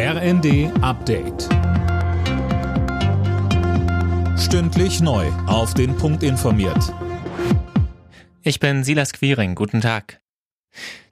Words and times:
RND 0.00 0.70
Update. 0.80 1.48
Stündlich 4.38 5.00
neu. 5.00 5.26
Auf 5.48 5.74
den 5.74 5.96
Punkt 5.96 6.22
informiert. 6.22 6.94
Ich 8.42 8.60
bin 8.60 8.84
Silas 8.84 9.12
Quiring. 9.12 9.56
Guten 9.56 9.80
Tag. 9.80 10.20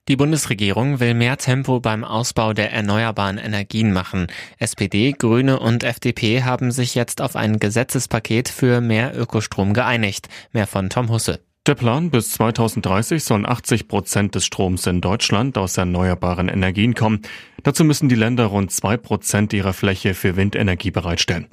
Die 0.07 0.15
Bundesregierung 0.15 1.01
will 1.01 1.15
mehr 1.15 1.37
Tempo 1.37 1.81
beim 1.81 2.05
Ausbau 2.05 2.53
der 2.53 2.73
erneuerbaren 2.73 3.39
Energien 3.39 3.93
machen. 3.93 4.29
SPD, 4.61 5.11
Grüne 5.19 5.59
und 5.59 5.83
FDP 5.83 6.45
haben 6.45 6.71
sich 6.71 6.95
jetzt 6.95 7.21
auf 7.21 7.35
ein 7.35 7.59
Gesetzespaket 7.59 8.49
für 8.49 8.81
mehr 8.81 9.19
Ökostrom 9.19 9.75
geeinigt. 9.75 10.29
Mehr 10.53 10.69
von 10.69 10.91
Tom 10.91 11.09
Husse. 11.09 11.41
Der 11.67 11.75
Plan 11.75 12.11
bis 12.11 12.31
2030 12.31 13.25
sollen 13.25 13.45
80 13.45 13.89
Prozent 13.89 14.37
des 14.37 14.47
Stroms 14.47 14.87
in 14.87 15.01
Deutschland 15.01 15.59
aus 15.59 15.77
erneuerbaren 15.77 16.49
Energien 16.49 16.95
kommen. 16.95 17.23
Dazu 17.65 17.83
müssen 17.83 18.09
die 18.09 18.15
Länder 18.15 18.47
rund 18.47 18.71
zwei 18.71 18.97
Prozent 18.97 19.53
ihrer 19.53 19.73
Fläche 19.73 20.15
für 20.15 20.37
Windenergie 20.37 20.93
bereitstellen. 20.93 21.49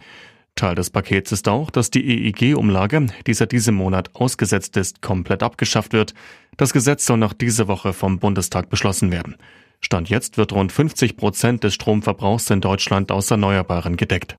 Teil 0.54 0.76
des 0.76 0.92
Pakets 0.92 1.32
ist 1.32 1.48
auch, 1.48 1.72
dass 1.72 1.90
die 1.90 2.06
EEG-Umlage, 2.06 3.08
die 3.26 3.34
seit 3.34 3.54
diesem 3.54 3.74
Monat 3.74 4.12
ausgesetzt 4.14 4.78
ist, 4.78 5.02
komplett 5.02 5.42
abgeschafft 5.42 5.94
wird. 5.94 6.14
Das 6.58 6.74
Gesetz 6.74 7.08
soll 7.08 7.18
noch 7.18 7.34
diese 7.34 7.68
Woche 7.68 7.92
vom 7.92 8.20
Bundestag 8.20 8.70
beschlossen 8.70 9.12
werden. 9.12 9.36
Stand 9.82 10.10
jetzt 10.10 10.38
wird 10.38 10.54
rund 10.54 10.72
50 10.72 11.18
Prozent 11.18 11.64
des 11.64 11.74
Stromverbrauchs 11.74 12.52
in 12.52 12.62
Deutschland 12.62 13.12
aus 13.12 13.32
Erneuerbaren 13.32 13.98
gedeckt. 13.98 14.38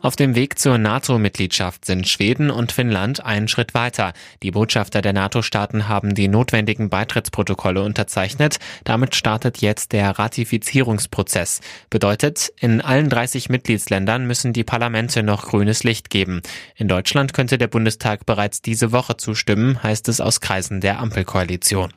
Auf 0.00 0.14
dem 0.14 0.36
Weg 0.36 0.60
zur 0.60 0.78
NATO-Mitgliedschaft 0.78 1.84
sind 1.84 2.08
Schweden 2.08 2.50
und 2.50 2.70
Finnland 2.70 3.24
einen 3.24 3.48
Schritt 3.48 3.74
weiter. 3.74 4.12
Die 4.44 4.52
Botschafter 4.52 5.02
der 5.02 5.12
NATO-Staaten 5.12 5.88
haben 5.88 6.14
die 6.14 6.28
notwendigen 6.28 6.88
Beitrittsprotokolle 6.88 7.82
unterzeichnet. 7.82 8.58
Damit 8.84 9.16
startet 9.16 9.58
jetzt 9.58 9.90
der 9.90 10.16
Ratifizierungsprozess. 10.16 11.60
Bedeutet, 11.90 12.52
in 12.60 12.80
allen 12.80 13.08
30 13.08 13.48
Mitgliedsländern 13.48 14.24
müssen 14.24 14.52
die 14.52 14.64
Parlamente 14.64 15.24
noch 15.24 15.46
grünes 15.46 15.82
Licht 15.82 16.10
geben. 16.10 16.42
In 16.76 16.86
Deutschland 16.86 17.34
könnte 17.34 17.58
der 17.58 17.68
Bundestag 17.68 18.24
bereits 18.24 18.62
diese 18.62 18.92
Woche 18.92 19.16
zustimmen, 19.16 19.82
heißt 19.82 20.08
es 20.08 20.20
aus 20.20 20.40
Kreisen 20.40 20.80
der 20.80 21.00
Ampelkoalition. 21.00 21.92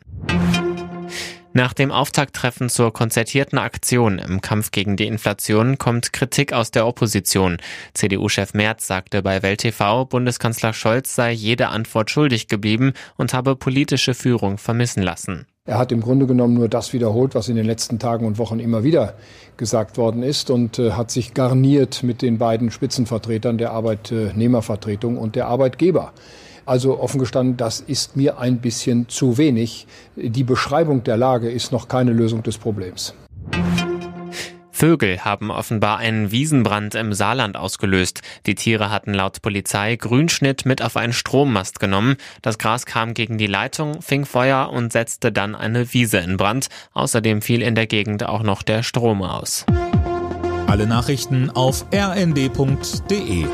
Nach 1.54 1.74
dem 1.74 1.92
Auftakttreffen 1.92 2.70
zur 2.70 2.94
konzertierten 2.94 3.58
Aktion 3.58 4.20
im 4.20 4.40
Kampf 4.40 4.72
gegen 4.72 4.96
die 4.96 5.06
Inflation 5.06 5.78
kommt 5.78 6.14
Kritik 6.14 6.54
aus 6.54 6.72
der 6.72 6.88
Opposition. 6.88 7.58
CDU-Chef 7.94 8.54
Merz 8.54 8.88
sagte 8.88 9.22
bei 9.22 9.44
Welt 9.44 9.60
TV, 9.60 10.06
Bundeskanzler 10.06 10.72
Scholz 10.72 11.14
sei 11.14 11.34
jede 11.34 11.68
Antwort 11.68 12.10
schuldig 12.10 12.48
geblieben 12.48 12.94
und 13.18 13.34
habe 13.34 13.58
politische 13.58 14.14
Führung 14.14 14.58
vermissen 14.58 15.04
lassen. 15.04 15.46
Er 15.66 15.78
hat 15.78 15.92
im 15.92 16.00
Grunde 16.00 16.26
genommen 16.26 16.54
nur 16.54 16.70
das 16.70 16.94
wiederholt, 16.94 17.36
was 17.36 17.50
in 17.50 17.58
den 17.58 17.66
letzten 17.66 18.00
Tagen 18.00 18.26
und 18.26 18.38
Wochen 18.38 18.60
immer 18.60 18.86
wieder 18.86 19.16
gesagt 19.58 19.98
worden 19.98 20.24
ist 20.24 20.50
und 20.50 20.80
äh, 20.80 20.94
hat 20.94 21.12
sich 21.12 21.34
garniert 21.34 22.02
mit 22.02 22.22
den 22.22 22.38
beiden 22.38 22.72
Spitzenvertretern 22.72 23.58
der 23.58 23.72
Arbeitnehmervertretung 23.72 25.18
und 25.18 25.36
der 25.36 25.48
Arbeitgeber. 25.48 26.14
Also 26.66 27.00
offen 27.00 27.20
gestanden, 27.20 27.58
das 27.58 27.80
ist 27.80 28.16
mir 28.16 28.40
ein 28.40 28.59
bisschen 28.59 29.09
zu 29.09 29.38
wenig. 29.38 29.88
Die 30.16 30.44
Beschreibung 30.44 31.04
der 31.04 31.17
Lage 31.17 31.50
ist 31.50 31.72
noch 31.72 31.88
keine 31.88 32.14
Lösung 32.14 32.44
des 32.44 32.58
Problems. 32.58 33.14
Vögel 34.82 35.23
haben 35.23 35.52
offenbar 35.52 36.00
einen 36.00 36.32
Wiesenbrand 36.32 36.95
im 36.95 37.14
Saarland 37.14 37.56
ausgelöst. 37.56 38.22
Die 38.48 38.56
Tiere 38.56 38.89
hatten 38.89 39.14
laut 39.14 39.44
Polizei 39.44 39.95
Grünschnitt 39.95 40.66
mit 40.66 40.82
auf 40.82 40.98
einen 40.98 41.14
Strommast 41.14 41.80
genommen. 41.80 42.16
Das 42.42 42.58
Gras 42.58 42.88
kam 42.88 43.14
gegen 43.14 43.38
die 43.38 43.45
Leitung, 43.45 44.02
fing 44.02 44.26
Feuer 44.26 44.72
und 44.72 44.92
setzte 44.92 45.32
dann 45.32 45.54
eine 45.54 45.94
Wiese 45.94 46.17
in 46.17 46.36
Brand. 46.36 46.70
Außerdem 46.94 47.44
fiel 47.44 47.62
in 47.62 47.76
der 47.76 47.86
Gegend 47.86 48.26
auch 48.26 48.42
noch 48.42 48.64
der 48.64 48.82
Strom 48.82 49.22
aus. 49.22 49.67
Alle 50.66 50.88
Nachrichten 50.88 51.52
auf 51.52 51.86
rnd.de 51.94 53.45